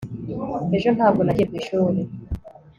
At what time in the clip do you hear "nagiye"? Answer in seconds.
1.23-1.45